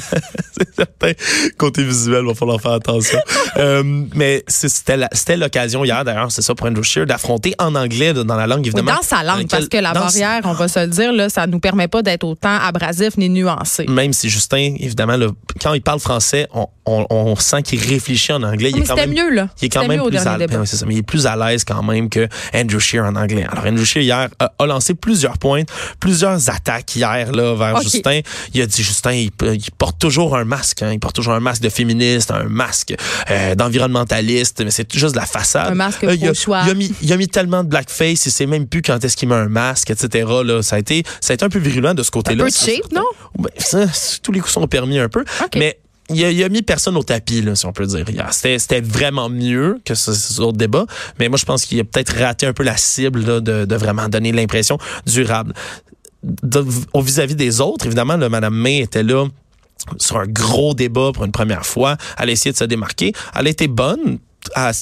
c'est 0.56 0.74
certain. 0.74 1.12
Côté 1.56 1.82
visuel, 1.84 2.22
il 2.22 2.28
va 2.28 2.34
falloir 2.34 2.60
faire 2.60 2.72
attention. 2.72 3.18
euh, 3.58 3.82
mais 4.14 4.44
c'était 4.48 5.36
l'occasion 5.36 5.84
hier, 5.84 6.04
d'ailleurs, 6.04 6.32
c'est 6.32 6.42
ça 6.42 6.54
pour 6.54 6.66
Andrew 6.66 6.82
Scheer, 6.82 7.06
d'affronter 7.06 7.54
en 7.58 7.74
anglais, 7.74 8.14
dans 8.14 8.36
la 8.36 8.46
langue, 8.46 8.66
évidemment. 8.66 8.92
Oui, 8.92 8.96
dans 8.96 9.02
sa 9.02 9.22
langue, 9.22 9.42
lequel, 9.42 9.48
parce 9.48 9.68
que 9.68 9.76
la 9.78 9.92
barrière, 9.92 10.40
on 10.44 10.52
va 10.52 10.68
se 10.68 10.80
le 10.80 10.86
dire, 10.88 11.12
là, 11.12 11.28
ça 11.28 11.46
nous 11.46 11.60
permet 11.60 11.88
pas 11.88 12.02
d'être 12.02 12.24
autant 12.24 12.56
abrasif 12.56 13.16
ni 13.16 13.28
nuancé. 13.28 13.86
Même 13.86 14.12
si 14.12 14.28
Justin, 14.28 14.74
évidemment, 14.78 15.18
quand 15.60 15.74
il 15.74 15.82
parle 15.82 16.00
français, 16.00 16.48
on, 16.54 16.66
on, 16.86 17.06
on 17.10 17.36
sent 17.36 17.62
qu'il 17.62 17.80
réfléchit 17.80 18.32
en 18.32 18.42
anglais. 18.42 18.70
Il 18.70 18.82
est 18.82 18.86
quand 18.86 18.96
même, 18.96 19.12
mieux, 19.12 19.30
là. 19.30 19.48
Il 19.60 19.66
est 19.66 19.68
quand 19.68 19.86
même 19.86 20.02
plus 20.02 20.26
à, 20.26 20.38
ben, 20.38 20.64
ça, 20.64 20.86
mais 20.86 20.94
il 20.94 20.98
est 20.98 21.02
plus 21.02 21.26
à 21.26 21.36
l'aise 21.36 21.64
quand 21.64 21.82
même 21.82 22.08
que 22.08 22.28
Andrew 22.54 22.78
Scheer 22.78 23.04
en 23.04 23.16
anglais. 23.16 23.46
Alors, 23.50 23.66
Andrew 23.66 23.84
Scheer, 23.84 24.02
hier, 24.02 24.28
a, 24.38 24.52
a 24.58 24.66
lancé 24.66 24.94
plusieurs 24.94 25.38
points, 25.38 25.62
plusieurs 26.06 26.50
attaques 26.50 26.94
hier 26.94 27.32
là, 27.32 27.54
vers 27.56 27.74
okay. 27.74 27.88
Justin. 27.88 28.20
Il 28.54 28.62
a 28.62 28.66
dit 28.66 28.82
Justin, 28.82 29.12
il, 29.12 29.30
il 29.42 29.70
porte 29.76 29.98
toujours 29.98 30.36
un 30.36 30.44
masque. 30.44 30.82
Hein, 30.82 30.92
il 30.92 31.00
porte 31.00 31.16
toujours 31.16 31.34
un 31.34 31.40
masque 31.40 31.62
de 31.62 31.68
féministe, 31.68 32.30
un 32.30 32.44
masque 32.44 32.94
euh, 33.28 33.56
d'environnementaliste, 33.56 34.62
mais 34.64 34.70
c'est 34.70 34.92
juste 34.94 35.14
de 35.14 35.20
la 35.20 35.26
façade. 35.26 35.72
Un 35.72 35.74
masque 35.74 36.04
euh, 36.04 36.14
il, 36.14 36.28
a, 36.28 36.32
choix. 36.32 36.62
Il 36.64 36.70
a, 36.70 36.74
mis, 36.74 36.92
il 37.02 37.12
a 37.12 37.16
mis 37.16 37.26
tellement 37.26 37.64
de 37.64 37.68
blackface, 37.68 38.24
il 38.24 38.30
sait 38.30 38.46
même 38.46 38.68
plus 38.68 38.82
quand 38.82 39.04
est-ce 39.04 39.16
qu'il 39.16 39.28
met 39.28 39.34
un 39.34 39.48
masque, 39.48 39.90
etc. 39.90 40.28
Là, 40.44 40.62
ça, 40.62 40.76
a 40.76 40.78
été, 40.78 41.02
ça 41.20 41.32
a 41.32 41.34
été 41.34 41.44
un 41.44 41.48
peu 41.48 41.58
virulent 41.58 41.94
de 41.94 42.04
ce 42.04 42.12
côté-là. 42.12 42.44
Un 42.44 42.46
peu 42.46 42.52
cheap, 42.52 42.84
non? 42.92 43.02
Ben, 43.36 43.50
ça, 43.58 43.86
tous 44.22 44.30
les 44.30 44.38
coups 44.38 44.52
sont 44.52 44.68
permis 44.68 45.00
un 45.00 45.08
peu. 45.08 45.24
Okay. 45.44 45.58
Mais 45.58 45.80
il 46.08 46.24
a, 46.24 46.30
il 46.30 46.42
a, 46.44 46.48
mis 46.48 46.62
personne 46.62 46.96
au 46.96 47.02
tapis, 47.02 47.42
là, 47.42 47.54
si 47.54 47.66
on 47.66 47.72
peut 47.72 47.86
dire. 47.86 48.06
C'était 48.30 48.80
vraiment 48.80 49.28
mieux 49.28 49.80
que 49.84 49.94
ce, 49.94 50.12
ces 50.12 50.40
autres 50.40 50.56
débats, 50.56 50.86
mais 51.18 51.28
moi, 51.28 51.36
je 51.36 51.44
pense 51.44 51.64
qu'il 51.64 51.80
a 51.80 51.84
peut-être 51.84 52.16
raté 52.16 52.46
un 52.46 52.52
peu 52.52 52.62
la 52.62 52.76
cible 52.76 53.24
là, 53.24 53.40
de, 53.40 53.64
de 53.64 53.76
vraiment 53.76 54.08
donner 54.08 54.32
l'impression 54.32 54.78
durable. 55.06 55.52
Au 56.92 57.02
vis-à-vis 57.02 57.34
-vis 57.34 57.36
des 57.36 57.60
autres, 57.60 57.86
évidemment, 57.86 58.16
là, 58.16 58.28
Mme 58.28 58.54
May 58.54 58.78
était 58.78 59.02
là 59.02 59.26
sur 59.98 60.18
un 60.18 60.26
gros 60.26 60.74
débat 60.74 61.10
pour 61.12 61.24
une 61.24 61.32
première 61.32 61.64
fois. 61.64 61.96
Elle 62.18 62.30
a 62.30 62.32
essayé 62.32 62.52
de 62.52 62.56
se 62.56 62.64
démarquer. 62.64 63.12
Elle 63.38 63.46
a 63.46 63.50
été 63.50 63.68
bonne, 63.68 64.18
a 64.54 64.72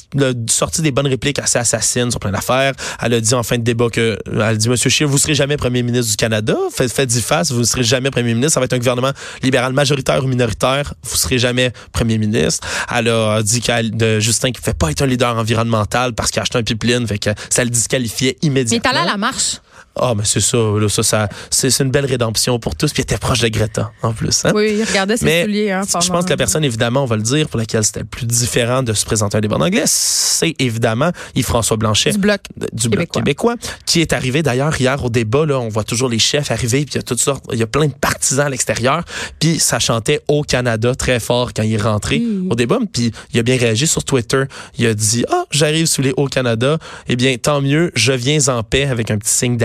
sorti 0.48 0.82
des 0.82 0.90
bonnes 0.90 1.06
répliques 1.06 1.38
assez 1.38 1.58
assassines 1.58 2.10
sur 2.10 2.20
plein 2.20 2.32
d'affaires. 2.32 2.72
Elle 3.00 3.14
a 3.14 3.20
dit 3.20 3.34
en 3.34 3.42
fin 3.42 3.58
de 3.58 3.62
débat 3.62 3.88
que, 3.90 4.18
elle 4.30 4.42
a 4.42 4.54
dit, 4.54 4.68
Monsieur 4.68 4.90
Scheer, 4.90 5.08
vous 5.08 5.18
serez 5.18 5.34
jamais 5.34 5.56
premier 5.56 5.82
ministre 5.82 6.10
du 6.10 6.16
Canada. 6.16 6.56
Faites, 6.72 6.92
faites 6.92 7.14
y 7.14 7.20
face, 7.20 7.50
vous 7.52 7.60
ne 7.60 7.64
serez 7.64 7.82
jamais 7.82 8.10
premier 8.10 8.34
ministre. 8.34 8.54
Ça 8.54 8.60
va 8.60 8.64
être 8.64 8.72
un 8.72 8.78
gouvernement 8.78 9.12
libéral 9.42 9.72
majoritaire 9.72 10.24
ou 10.24 10.28
minoritaire. 10.28 10.94
Vous 11.02 11.16
serez 11.16 11.38
jamais 11.38 11.72
premier 11.92 12.18
ministre. 12.18 12.66
Elle 12.94 13.08
a 13.08 13.42
dit 13.42 13.62
de 13.92 14.20
Justin 14.20 14.50
qu'il 14.52 14.60
ne 14.60 14.64
fait 14.64 14.78
pas 14.78 14.90
être 14.90 15.02
un 15.02 15.06
leader 15.06 15.36
environnemental 15.36 16.14
parce 16.14 16.30
qu'il 16.30 16.40
a 16.40 16.42
acheté 16.42 16.58
un 16.58 16.62
pipeline, 16.62 17.06
fait 17.06 17.18
que 17.18 17.30
ça 17.50 17.64
le 17.64 17.70
disqualifiait 17.70 18.36
immédiatement. 18.42 18.90
Il 18.90 18.96
est 18.96 19.00
allé 19.00 19.08
à 19.08 19.12
la 19.12 19.18
marche. 19.18 19.60
Ah, 19.96 20.10
oh, 20.10 20.14
mais 20.16 20.24
c'est 20.24 20.40
ça, 20.40 20.56
là, 20.56 20.88
ça, 20.88 21.02
ça 21.02 21.28
c'est 21.50 21.78
une 21.80 21.90
belle 21.90 22.06
rédemption 22.06 22.58
pour 22.58 22.74
tous. 22.74 22.92
Puis 22.92 23.02
il 23.02 23.04
était 23.04 23.18
proche 23.18 23.40
de 23.40 23.48
Greta, 23.48 23.92
en 24.02 24.12
plus. 24.12 24.44
Hein? 24.44 24.52
Oui, 24.54 24.76
il 24.78 24.84
regardait 24.84 25.16
ses 25.16 25.24
mais 25.24 25.42
souliers. 25.44 25.70
Hein, 25.70 25.82
je 25.84 26.08
pense 26.08 26.24
que 26.24 26.30
la 26.30 26.36
personne, 26.36 26.64
évidemment, 26.64 27.02
on 27.02 27.06
va 27.06 27.16
le 27.16 27.22
dire, 27.22 27.48
pour 27.48 27.58
laquelle 27.58 27.84
c'était 27.84 28.00
le 28.00 28.06
plus 28.06 28.26
différent 28.26 28.82
de 28.82 28.92
se 28.92 29.04
présenter 29.04 29.36
un 29.38 29.40
débat 29.40 29.56
en 29.56 29.60
anglais, 29.60 29.84
c'est 29.86 30.54
évidemment 30.58 31.10
Yves-François 31.34 31.76
Blanchet. 31.76 32.12
Du 32.12 32.18
Bloc 32.18 32.40
du 32.72 32.88
québécois. 32.88 32.96
Bloc 32.96 33.10
québécois, 33.10 33.54
qui 33.86 34.00
est 34.00 34.12
arrivé 34.12 34.42
d'ailleurs 34.42 34.78
hier 34.80 35.04
au 35.04 35.10
débat. 35.10 35.46
Là, 35.46 35.58
on 35.60 35.68
voit 35.68 35.84
toujours 35.84 36.08
les 36.08 36.18
chefs 36.18 36.50
arriver, 36.50 36.84
puis 36.84 36.94
il 36.94 36.96
y 36.96 36.98
a 36.98 37.02
toutes 37.02 37.20
sortes, 37.20 37.44
il 37.52 37.58
y 37.58 37.62
a 37.62 37.66
plein 37.66 37.86
de 37.86 37.92
partisans 37.92 38.46
à 38.46 38.50
l'extérieur. 38.50 39.04
Puis 39.38 39.58
ça 39.58 39.78
chantait 39.78 40.20
au 40.28 40.42
Canada 40.42 40.94
très 40.94 41.20
fort 41.20 41.52
quand 41.54 41.62
il 41.62 41.74
est 41.74 41.82
rentré 41.82 42.18
Mmh. 42.18 42.50
au 42.50 42.54
débat. 42.54 42.78
Puis 42.92 43.12
il 43.32 43.40
a 43.40 43.42
bien 43.42 43.56
réagi 43.56 43.86
sur 43.86 44.04
Twitter. 44.04 44.44
Il 44.78 44.86
a 44.86 44.94
dit 44.94 45.24
Ah, 45.30 45.44
j'arrive 45.50 45.86
sous 45.86 46.02
les 46.02 46.12
Hauts-Canada. 46.16 46.78
Eh 47.08 47.16
bien, 47.16 47.36
tant 47.36 47.60
mieux, 47.60 47.90
je 47.94 48.12
viens 48.12 48.48
en 48.48 48.62
paix 48.62 48.84
avec 48.86 49.10
un 49.10 49.18
petit 49.18 49.32
signe 49.32 49.56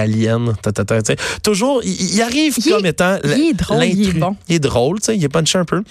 Toujours, 1.44 1.82
il, 1.84 2.16
il 2.16 2.22
arrive 2.22 2.56
il 2.58 2.72
comme 2.72 2.86
étant 2.86 3.18
il 3.24 3.32
est 3.32 3.54
drôle, 3.54 3.86
il 3.86 4.10
est 4.10 4.14
bon. 4.14 4.36
Il 4.48 4.56
est 4.56 4.60
drôle, 4.60 5.00
il 5.08 5.24
est 5.24 5.30
punché 5.30 5.58
un 5.58 5.66
peu. 5.66 5.84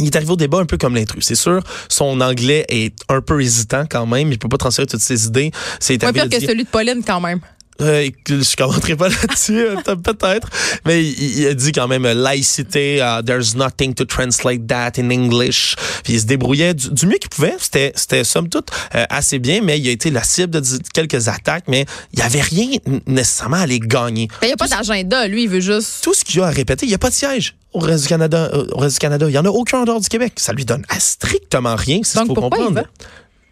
Il 0.00 0.06
est 0.06 0.16
arrivé 0.16 0.32
au 0.32 0.36
débat 0.36 0.58
un 0.58 0.64
peu 0.64 0.78
comme 0.78 0.94
l'intrus. 0.94 1.24
C'est 1.26 1.34
sûr, 1.34 1.62
son 1.88 2.20
anglais 2.20 2.64
est 2.68 2.94
un 3.08 3.20
peu 3.20 3.42
hésitant 3.42 3.84
quand 3.88 4.06
même. 4.06 4.32
Il 4.32 4.38
peut 4.38 4.48
pas 4.48 4.56
transférer 4.56 4.86
toutes 4.86 5.00
ses 5.00 5.26
idées. 5.26 5.50
C'est 5.80 6.02
ouais, 6.02 6.12
pire 6.12 6.24
que 6.24 6.38
dire... 6.38 6.48
celui 6.48 6.64
de 6.64 6.68
Pauline 6.68 7.02
quand 7.06 7.20
même. 7.20 7.40
Euh, 7.80 8.08
je 8.28 8.56
commenterai 8.56 8.96
pas 8.96 9.08
là-dessus, 9.08 9.66
peut-être. 9.84 10.48
Mais 10.84 11.02
il, 11.02 11.40
il, 11.40 11.46
a 11.46 11.54
dit 11.54 11.72
quand 11.72 11.88
même 11.88 12.04
laïcité, 12.04 12.98
uh, 12.98 13.24
there's 13.24 13.54
nothing 13.54 13.94
to 13.94 14.04
translate 14.04 14.66
that 14.66 14.92
in 14.98 15.10
English. 15.10 15.74
Puis 16.04 16.14
il 16.14 16.20
se 16.20 16.26
débrouillait 16.26 16.74
du, 16.74 16.90
du 16.90 17.06
mieux 17.06 17.18
qu'il 17.18 17.30
pouvait. 17.30 17.56
C'était, 17.58 17.92
c'était 17.94 18.24
somme 18.24 18.48
toute 18.48 18.68
euh, 18.94 19.04
assez 19.10 19.38
bien, 19.38 19.60
mais 19.62 19.78
il 19.78 19.88
a 19.88 19.90
été 19.90 20.10
la 20.10 20.22
cible 20.22 20.60
de 20.60 20.62
quelques 20.92 21.28
attaques, 21.28 21.64
mais 21.68 21.86
il 22.12 22.18
y 22.18 22.22
avait 22.22 22.40
rien 22.40 22.78
nécessairement 23.06 23.58
à 23.58 23.66
les 23.66 23.80
gagner. 23.80 24.28
Il 24.42 24.46
n'y 24.46 24.52
a 24.52 24.56
pas 24.56 24.68
d'agenda, 24.68 25.26
lui, 25.26 25.44
il 25.44 25.48
veut 25.48 25.60
juste. 25.60 26.02
Tout 26.02 26.14
ce 26.14 26.24
qu'il 26.24 26.40
a 26.40 26.46
à 26.46 26.50
répéter, 26.50 26.86
il 26.86 26.90
n'y 26.90 26.94
a 26.94 26.98
pas 26.98 27.10
de 27.10 27.14
siège 27.14 27.56
au 27.72 27.78
reste 27.78 28.04
du 28.04 28.08
Canada. 28.08 28.50
Euh, 28.52 28.66
au 28.72 28.78
reste 28.78 28.96
du 28.96 29.00
Canada, 29.00 29.26
il 29.28 29.32
y 29.32 29.38
en 29.38 29.44
a 29.44 29.48
aucun 29.48 29.80
en 29.80 29.84
dehors 29.84 30.00
du 30.00 30.08
Québec. 30.08 30.34
Ça 30.36 30.52
lui 30.52 30.64
donne 30.64 30.84
à 30.88 31.00
strictement 31.00 31.74
rien. 31.74 32.00
C'est 32.02 32.18
ce 32.18 32.24
qu'il 32.24 32.34
faut 32.34 32.40
comprendre. 32.40 32.82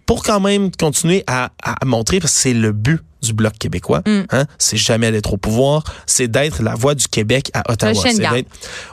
Pour 0.06 0.24
quand 0.24 0.40
même 0.40 0.70
continuer 0.72 1.22
à, 1.26 1.52
à 1.62 1.84
montrer, 1.84 2.18
parce 2.18 2.34
que 2.34 2.40
c'est 2.40 2.52
le 2.52 2.72
but 2.72 3.00
du 3.22 3.32
Bloc 3.32 3.54
québécois. 3.58 4.02
Mm. 4.06 4.22
Hein? 4.30 4.46
C'est 4.58 4.76
jamais 4.76 5.10
d'être 5.12 5.32
au 5.32 5.36
pouvoir, 5.36 5.84
c'est 6.06 6.28
d'être 6.28 6.62
la 6.62 6.74
voix 6.74 6.94
du 6.94 7.08
Québec 7.08 7.50
à 7.54 7.70
Ottawa. 7.70 7.94
C'est 7.94 8.18
d'être, 8.18 8.48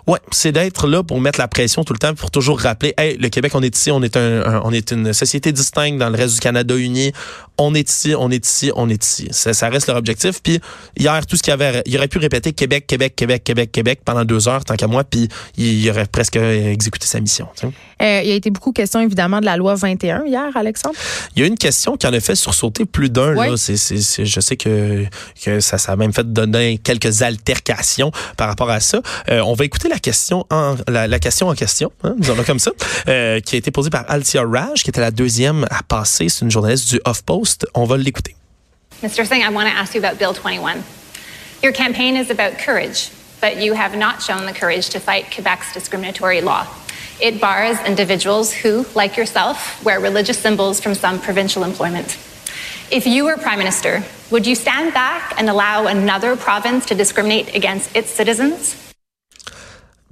ouais, 0.07 0.19
c'est 0.31 0.51
d'être 0.51 0.88
là 0.88 1.03
pour 1.03 1.19
mettre 1.21 1.39
la 1.39 1.47
pression 1.47 1.83
tout 1.83 1.94
le 1.94 2.00
temps, 2.00 2.13
pour 2.13 2.31
toujours 2.31 2.59
rappeler, 2.59 2.94
hey, 2.97 3.18
le 3.18 3.29
Québec, 3.29 3.53
on 3.56 3.63
est 3.63 3.75
ici, 3.75 3.91
on 3.91 4.01
est 4.03 4.18
un, 4.18 4.45
un, 4.45 4.62
on 4.63 4.71
est 4.71 4.91
une 4.91 5.13
société 5.13 5.51
distincte 5.51 5.97
dans 5.97 6.09
le 6.09 6.18
reste 6.18 6.35
du 6.35 6.39
Canada 6.39 6.75
uni. 6.75 7.12
On 7.59 7.74
est 7.74 7.89
ici, 7.89 8.13
on 8.15 8.29
est 8.29 8.45
ici, 8.45 8.71
on 8.75 8.88
est 8.88 9.03
ici. 9.03 9.27
Ça, 9.31 9.53
ça 9.53 9.69
reste 9.69 9.88
leur 9.88 9.97
objectif. 9.97 10.41
Puis 10.44 10.59
hier, 10.97 11.25
tout 11.25 11.35
ce 11.35 11.41
qu'il 11.41 11.51
y 11.51 11.53
avait, 11.53 11.81
il 11.88 11.97
aurait 11.97 12.07
pu 12.07 12.19
répéter 12.19 12.53
Québec, 12.53 12.85
Québec, 12.85 13.15
Québec, 13.15 13.44
Québec, 13.44 13.71
Québec 13.71 14.01
pendant 14.06 14.25
deux 14.25 14.47
heures, 14.47 14.63
tant 14.63 14.75
qu'à 14.75 14.88
moi, 14.88 15.03
puis 15.03 15.27
il 15.57 15.89
aurait 15.89 16.06
presque 16.06 16.35
exécuté 16.35 17.07
sa 17.07 17.19
mission. 17.19 17.47
Tu 17.56 17.68
sais. 17.68 17.74
euh, 18.03 18.21
il 18.24 18.29
y 18.29 18.31
a 18.31 18.35
été 18.35 18.51
beaucoup 18.51 18.71
question 18.71 19.00
évidemment 19.01 19.39
de 19.39 19.45
la 19.45 19.57
loi 19.57 19.75
21 19.75 20.25
hier, 20.25 20.56
Alexandre. 20.56 20.95
Il 21.35 21.41
y 21.41 21.44
a 21.44 21.47
une 21.47 21.57
question 21.57 21.97
qui 21.97 22.06
en 22.06 22.13
a 22.13 22.19
fait 22.19 22.35
sursauter 22.35 22.85
plus 22.85 23.09
d'un. 23.09 23.33
Là, 23.33 23.57
c'est, 23.57 24.17
je 24.25 24.40
sais 24.40 24.58
que, 24.58 25.06
ça, 25.60 25.78
ça 25.78 25.92
a 25.92 25.96
même 25.96 26.14
fait 26.14 26.31
donner 26.31 26.77
quelques 26.77 27.22
altercations 27.22 28.12
par 28.36 28.48
rapport 28.48 28.70
à 28.70 28.80
ça. 28.80 29.01
Euh, 29.30 29.41
on 29.41 29.53
va 29.53 29.65
écouter 29.65 29.89
la 29.89 30.00
question 30.00 30.46
en, 30.50 30.75
la, 30.88 31.08
la 31.08 31.20
question 31.20 31.48
en 31.48 31.56
question, 31.56 31.91
hein, 32.03 32.15
disons-le 32.18 32.44
comme 32.44 32.60
ça, 32.60 32.72
euh, 33.08 33.39
qui 33.39 33.56
a 33.56 33.58
été 33.58 33.72
posée 33.72 33.89
par 33.89 34.06
Altia 34.10 34.44
Raj, 34.44 34.84
qui 34.84 34.89
était 34.89 35.01
la 35.01 35.12
deuxième 35.12 35.65
à 35.70 35.84
passer. 35.84 36.30
C'est 36.30 36.46
une 36.46 36.51
journaliste 36.51 36.89
du 36.89 37.00
HuffPost. 37.08 37.68
On 37.74 37.86
va 37.86 37.98
l'écouter. 37.98 38.36
Mr. 39.03 39.25
Singh, 39.25 39.44
I 39.44 39.50
want 39.50 39.68
to 39.70 39.75
ask 39.75 39.94
you 39.94 40.03
about 40.03 40.18
Bill 40.18 40.34
21. 40.34 40.84
Your 41.62 41.72
campaign 41.72 42.15
is 42.15 42.32
about 42.32 42.58
courage, 42.58 43.12
but 43.41 43.58
you 43.58 43.74
have 43.74 43.96
not 43.96 44.22
shown 44.22 44.46
the 44.46 44.53
courage 44.53 44.89
to 44.89 45.00
fight 45.00 45.25
Quebec's 45.32 45.74
discriminatory 45.74 46.41
law. 46.41 46.65
It 47.20 47.41
bars 47.41 47.80
individuals 47.86 48.53
who, 48.53 48.86
like 48.94 49.18
yourself, 49.18 49.84
wear 49.84 50.00
religious 50.00 50.38
symbols 50.38 50.80
from 50.80 50.94
some 50.94 51.20
provincial 51.20 51.63
employment. 51.63 52.18
If 52.89 53.06
you 53.06 53.25
were 53.25 53.36
Prime 53.36 53.58
Minister, 53.58 54.01
would 54.32 54.48
you 54.48 54.56
stand 54.56 54.94
back 54.94 55.34
and 55.38 55.50
allow 55.50 55.88
another 55.88 56.38
province 56.38 56.86
to 56.86 56.96
discriminate 56.96 57.53
against 57.53 57.94
its 57.94 58.10
citizens? 58.10 58.87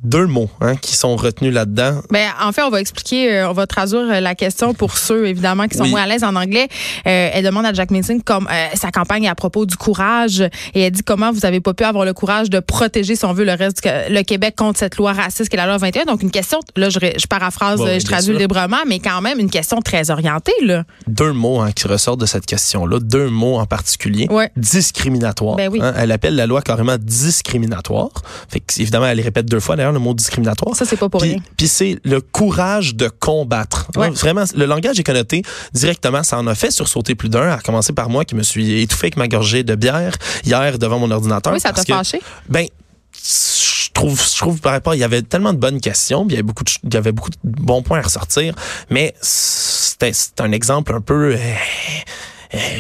Deux 0.06 0.28
mots 0.28 0.50
hein, 0.62 0.76
qui 0.76 0.96
sont 0.96 1.16
retenus 1.16 1.54
là-dedans. 1.54 2.02
Ben, 2.12 2.30
en 2.42 2.52
fait, 2.52 2.62
on 2.62 2.70
va 2.70 2.80
expliquer, 2.80 3.32
euh, 3.34 3.50
on 3.50 3.54
va 3.54 3.66
traduire 3.68 4.22
la 4.22 4.36
question 4.36 4.74
pour 4.74 4.98
ceux, 4.98 5.28
évidemment, 5.28 5.68
qui 5.68 5.78
sont 5.78 5.84
Oui. 5.84 5.90
moins 5.92 6.04
à 6.04 6.08
l'aise 6.08 6.24
en 6.24 6.36
anglais. 6.36 6.68
Euh, 7.08 7.30
elle 7.34 7.44
demande 7.44 7.66
à 7.66 7.74
Jack 7.74 7.92
Meeting 7.92 8.22
comme 8.22 8.48
euh, 8.52 8.68
sa 8.76 8.92
campagne 8.92 9.28
à 9.28 9.36
propos 9.36 9.66
du 9.66 9.76
courage 9.78 10.42
et 10.74 10.82
elle 10.82 10.92
dit 10.92 11.04
comment 11.04 11.32
vous 11.32 11.46
avez 11.46 11.60
pas 11.60 11.74
pu 11.74 11.84
avoir 11.84 12.06
le 12.06 12.14
courage 12.14 12.50
de 12.50 12.60
protéger, 12.60 13.16
si 13.16 13.26
on 13.26 13.34
veut, 13.34 13.46
le 13.46 13.54
reste 13.54 13.84
du 13.84 13.90
le 14.14 14.22
Québec 14.24 14.56
contre 14.56 14.80
cette 14.80 14.98
loi 14.98 15.14
raciste 15.14 15.50
qui 15.50 15.56
est 15.56 15.60
la 15.60 15.66
loi 15.66 15.78
21. 15.78 16.06
Donc, 16.06 16.22
une 16.22 16.32
question, 16.32 16.60
là, 16.76 16.90
je, 16.90 17.00
je 17.00 17.28
paraphrase, 17.28 17.82
euh, 17.82 17.86
oui, 17.96 18.00
je 18.00 18.06
traduis 18.06 18.38
librement, 18.38 18.78
mais 18.88 19.00
quand 19.00 19.22
même 19.22 19.40
une 19.40 19.50
question 19.50 19.82
très 19.82 20.12
orientée, 20.12 20.54
là. 20.62 20.84
Deux 21.08 21.32
mots 21.34 21.62
hein, 21.62 21.72
qui 21.72 21.88
ressortent 21.88 22.20
de 22.22 22.26
cette 22.26 22.46
question-là. 22.46 23.00
Deux 23.00 23.30
mots 23.30 23.58
en 23.60 23.66
particulier. 23.66 24.28
Ouais. 24.30 24.52
Discriminatoire. 24.56 25.56
Ben 25.56 25.70
oui. 25.72 25.80
hein. 25.82 25.94
Elle 25.98 26.12
appelle 26.12 26.36
la 26.36 26.46
loi 26.46 26.62
carrément 26.62 26.98
discriminatoire. 27.00 28.10
Fait 28.50 28.60
que, 28.60 28.80
évidemment, 28.82 29.08
elle 29.08 29.20
répète 29.22 29.46
deux 29.48 29.60
fois 29.60 29.76
d'ailleurs 29.76 29.94
le 29.96 30.00
mot 30.00 30.14
discriminatoire. 30.14 30.76
Ça, 30.76 30.86
c'est 30.86 30.98
pas 30.98 31.10
pour 31.10 31.22
Puis, 31.22 31.32
rien. 31.32 31.40
puis 31.58 31.68
c'est 31.68 31.98
le 32.04 32.22
courage 32.22 32.96
de 32.96 33.08
combattre. 33.08 33.88
Ouais. 33.96 34.10
Ouais, 34.10 34.10
Vraiment, 34.12 34.44
le 34.56 34.66
langage 34.66 35.00
est 35.00 35.04
connoté 35.04 35.42
directement. 35.74 36.24
Ça 36.24 36.38
en 36.38 36.48
a 36.48 36.56
fait 36.56 36.72
sursauter 36.72 37.16
plus 37.16 37.30
d'un, 37.30 37.50
à 37.50 37.58
commencer 37.60 37.94
par 37.94 38.10
moi 38.10 38.26
qui 38.26 38.36
me 38.36 38.44
suis 38.44 38.82
étouffé 38.82 39.06
avec 39.08 39.18
ma 39.18 39.28
gorgée 39.28 39.64
de 39.64 39.76
bière 39.76 40.16
hier 40.44 40.78
devant 40.78 41.00
mon 41.00 41.10
ordinateur. 41.12 41.54
Oui, 41.54 41.60
ça 41.60 41.72
t'a 41.74 41.84
fâché? 41.84 42.22
Ben, 42.50 42.68
je 43.14 43.90
trouve, 43.94 44.22
je 44.22 44.38
trouve 44.38 44.60
par 44.60 44.74
rapport, 44.74 44.94
il 44.94 45.00
y 45.00 45.04
avait 45.04 45.22
tellement 45.22 45.54
de 45.54 45.58
bonnes 45.58 45.80
questions, 45.80 46.26
puis 46.26 46.34
il 46.34 46.36
y 46.36 46.38
avait 46.40 46.44
beaucoup 46.44 46.64
de, 46.66 46.72
il 46.84 46.94
y 46.94 46.98
avait 46.98 47.12
beaucoup 47.14 47.30
de 47.30 47.38
bons 47.44 47.82
points 47.82 48.00
à 48.00 48.02
ressortir, 48.02 48.54
mais 48.90 49.16
c'était 49.22 50.12
un 50.40 50.52
exemple 50.52 50.94
un 50.94 51.02
peu 51.02 51.34
euh, 51.36 51.38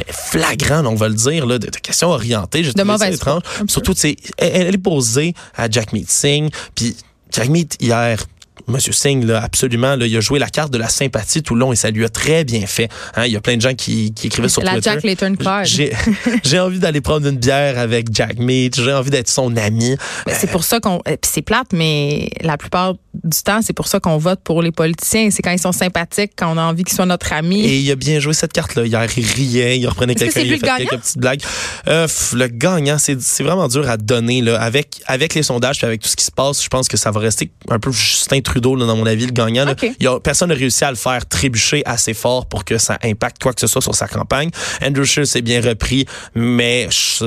flagrant, 0.10 0.86
on 0.86 0.96
va 0.96 1.10
le 1.10 1.16
dire, 1.16 1.46
là, 1.46 1.60
de, 1.60 1.68
de 1.68 1.78
questions 1.78 2.10
orientées. 2.10 2.64
Je 2.64 2.72
De 2.72 2.84
mauvaise 2.84 3.16
étrange. 3.16 3.42
Surtout, 3.68 3.94
elle, 4.04 4.16
elle 4.38 4.76
est 4.76 4.78
posée 4.78 5.34
à 5.56 5.70
Jack 5.70 5.94
Meet 5.94 6.10
Singh, 6.10 6.50
puis 6.76 6.96
Jack 7.32 7.50
Meet, 7.50 7.78
hier, 7.82 8.24
Monsieur 8.68 8.94
Singh, 8.94 9.24
là, 9.26 9.42
absolument, 9.44 9.96
là, 9.96 10.06
il 10.08 10.16
a 10.18 10.20
joué 10.22 10.40
la 10.40 10.50
carte 10.50 10.72
de 10.72 10.78
la 10.78 10.90
sympathie 10.90 11.44
tout 11.44 11.54
le 11.56 11.60
long 11.62 11.72
et 11.74 11.76
ça 11.76 11.92
lui 11.92 12.04
a 12.06 12.10
très 12.10 12.44
bien 12.44 12.66
fait. 12.66 12.90
Hein, 13.16 13.26
il 13.26 13.32
y 13.34 13.36
a 13.36 13.42
plein 13.42 13.58
de 13.58 13.62
gens 13.62 13.74
qui, 13.74 14.14
qui 14.14 14.28
écrivaient 14.28 14.50
sur 14.50 14.64
La 14.64 14.74
Twitter. 14.74 14.92
Jack 14.92 15.04
Layton 15.04 15.36
card. 15.36 15.66
J'ai 16.44 16.60
envie 16.60 16.80
d'aller 16.80 17.02
prendre 17.02 17.28
une 17.28 17.38
bière 17.38 17.78
avec 17.78 18.08
Jack 18.14 18.38
Meat. 18.40 18.76
J'ai 18.76 18.94
envie 18.94 19.12
d'être 19.12 19.30
son 19.30 19.56
ami. 19.58 19.96
C'est 20.28 20.50
pour 20.50 20.64
ça 20.64 20.80
qu'on. 20.80 20.96
euh, 21.08 21.16
puis 21.22 21.32
C'est 21.32 21.42
plate, 21.42 21.68
mais 21.74 22.30
la 22.42 22.58
plupart 22.58 22.96
du 23.24 23.42
temps, 23.44 23.62
c'est 23.62 23.74
pour 23.74 23.88
ça 23.88 24.00
qu'on 24.00 24.18
vote 24.18 24.40
pour 24.44 24.62
les 24.62 24.72
politiciens. 24.72 25.30
C'est 25.32 25.42
quand 25.42 25.52
ils 25.52 25.60
sont 25.60 25.72
sympathiques, 25.72 26.34
quand 26.36 26.54
on 26.54 26.58
a 26.58 26.64
envie 26.64 26.84
qu'ils 26.84 26.96
soient 26.96 27.06
notre 27.06 27.32
ami. 27.34 27.66
Et 27.66 27.78
il 27.78 27.92
a 27.92 27.96
bien 27.96 28.20
joué 28.20 28.34
cette 28.34 28.54
carte-là. 28.54 28.86
Hier, 28.86 29.08
il 29.18 29.26
riait, 29.26 29.78
il 29.80 29.88
reprenait 29.88 30.16
quelqu'un, 30.16 30.42
il 30.42 30.54
a 30.54 30.58
fait 30.58 30.62
gagnant? 30.66 30.78
quelques 30.90 31.02
petites 31.02 31.18
blagues. 31.18 31.42
Euh, 31.88 32.08
le 32.34 32.48
gagnant, 32.48 32.98
c'est 32.98 33.22
c'est 33.22 33.44
vraiment 33.44 33.68
dur 33.68 33.90
à 33.90 33.98
donner. 33.98 34.42
Là. 34.42 34.60
Avec, 34.62 35.02
avec 35.06 35.34
les 35.34 35.44
sondages 35.44 35.78
puis 35.78 35.86
avec 35.88 36.02
tout 36.02 36.10
ce 36.10 36.16
qui 36.16 36.26
se 36.26 36.32
passe, 36.32 36.64
je 36.64 36.68
pense 36.68 36.88
que 36.88 36.98
ça 36.98 37.12
va 37.12 37.20
rester 37.20 37.52
un 37.70 37.80
peu 37.80 37.92
Justin 37.92 38.42
Trudeau, 38.46 38.76
là, 38.76 38.86
dans 38.86 38.96
mon 38.96 39.06
avis, 39.06 39.26
le 39.26 39.32
gagnant. 39.32 39.66
là. 39.66 39.72
OK. 39.72 39.84
Il 40.00 40.04
y 40.04 40.08
a, 40.08 40.20
personne 40.20 40.50
n'a 40.50 40.56
réussi 40.56 40.84
à 40.86 40.90
le 40.92 40.96
faire 40.98 41.26
trébucher 41.26 41.82
assez 41.86 42.14
fort 42.14 42.46
pour 42.46 42.64
que 42.64 42.78
ça 42.78 42.98
impacte 43.04 43.42
quoi 43.42 43.54
que 43.54 43.60
ce 43.60 43.68
soit 43.68 43.82
sur 43.82 43.94
sa 43.96 44.08
campagne. 44.08 44.50
Andrew 44.86 45.04
Scheer 45.04 45.26
s'est 45.28 45.42
bien 45.42 45.60
repris, 45.62 46.06
mais 46.36 46.88
je- 46.92 47.26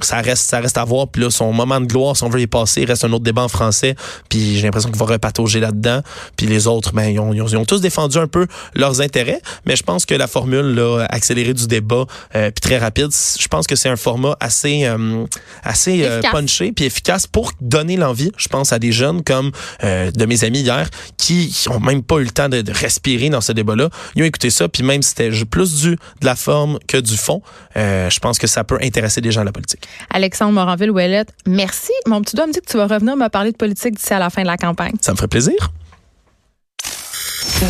ça 0.00 0.20
reste, 0.20 0.48
ça 0.48 0.60
reste 0.60 0.78
à 0.78 0.84
voir. 0.84 1.08
Puis 1.08 1.22
là, 1.22 1.30
son 1.30 1.52
moment 1.52 1.80
de 1.80 1.86
gloire, 1.86 2.16
si 2.16 2.22
on 2.24 2.28
veut 2.28 2.40
y 2.40 2.46
passer, 2.46 2.82
il 2.82 2.86
reste 2.86 3.04
un 3.04 3.12
autre 3.12 3.24
débat 3.24 3.42
en 3.42 3.48
français. 3.48 3.94
Puis 4.28 4.56
j'ai 4.56 4.62
l'impression 4.62 4.90
qu'il 4.90 4.98
va 4.98 5.06
repatauger 5.06 5.60
là-dedans. 5.60 6.02
Puis 6.36 6.46
les 6.46 6.66
autres, 6.66 6.92
ben, 6.92 7.04
ils 7.08 7.18
ont, 7.18 7.32
ils 7.34 7.42
ont- 7.42 7.48
ils 7.48 7.56
ont 7.56 7.64
tous 7.64 7.80
défendu 7.80 8.18
un 8.18 8.26
peu 8.28 8.46
leurs 8.74 9.00
intérêts. 9.00 9.40
Mais 9.66 9.76
je 9.76 9.82
pense 9.82 10.06
que 10.06 10.14
la 10.14 10.26
formule 10.26 10.74
là, 10.74 11.04
accélérée 11.10 11.54
du 11.54 11.66
débat, 11.66 12.04
euh, 12.36 12.50
puis 12.50 12.60
très 12.60 12.78
rapide, 12.78 13.10
je 13.40 13.48
pense 13.48 13.66
que 13.66 13.76
c'est 13.76 13.88
un 13.88 13.96
format 13.96 14.36
assez, 14.40 14.84
euh, 14.84 15.24
assez 15.62 16.04
euh, 16.04 16.20
punché 16.30 16.72
puis 16.72 16.84
efficace 16.84 17.26
pour 17.26 17.52
donner 17.60 17.96
l'envie, 17.96 18.30
je 18.36 18.48
pense, 18.48 18.72
à 18.72 18.78
des 18.78 18.92
jeunes 18.92 19.22
comme 19.24 19.50
euh, 19.82 20.10
de 20.10 20.26
mes 20.26 20.43
amis 20.44 20.60
hier 20.60 20.88
qui 21.16 21.48
qui 21.48 21.68
ont 21.68 21.80
même 21.80 22.02
pas 22.02 22.16
eu 22.16 22.24
le 22.24 22.30
temps 22.30 22.48
de, 22.48 22.60
de 22.60 22.72
respirer 22.72 23.30
dans 23.30 23.40
ce 23.40 23.52
débat-là. 23.52 23.88
Ils 24.14 24.22
ont 24.22 24.26
écouté 24.26 24.50
ça, 24.50 24.68
puis 24.68 24.82
même 24.82 25.02
si 25.02 25.10
c'était 25.10 25.30
plus 25.44 25.82
du 25.82 25.90
de 25.90 26.26
la 26.26 26.36
forme 26.36 26.78
que 26.86 26.98
du 26.98 27.16
fond, 27.16 27.42
euh, 27.76 28.10
je 28.10 28.18
pense 28.20 28.38
que 28.38 28.46
ça 28.46 28.64
peut 28.64 28.78
intéresser 28.82 29.20
des 29.20 29.32
gens 29.32 29.40
à 29.42 29.44
la 29.44 29.52
politique. 29.52 29.86
Alexandre 30.10 30.52
Moranville-Ouellette, 30.52 31.32
merci. 31.46 31.92
Mon 32.06 32.20
petit 32.22 32.36
doigt 32.36 32.46
me 32.46 32.52
dit 32.52 32.60
que 32.60 32.70
tu 32.70 32.76
vas 32.76 32.86
revenir 32.86 33.16
me 33.16 33.28
parler 33.28 33.52
de 33.52 33.56
politique 33.56 33.96
d'ici 33.96 34.12
à 34.12 34.18
la 34.18 34.30
fin 34.30 34.42
de 34.42 34.46
la 34.46 34.56
campagne. 34.56 34.94
Ça 35.00 35.12
me 35.12 35.16
ferait 35.16 35.28
plaisir. 35.28 35.54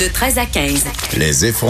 De 0.00 0.08
13 0.12 0.38
à 0.38 0.46
15. 0.46 0.84
Les 1.16 1.44
effrontés. 1.44 1.62